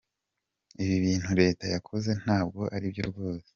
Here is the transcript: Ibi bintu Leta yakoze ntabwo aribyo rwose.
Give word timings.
Ibi 0.83 0.95
bintu 1.05 1.29
Leta 1.41 1.65
yakoze 1.73 2.11
ntabwo 2.21 2.61
aribyo 2.75 3.03
rwose. 3.11 3.49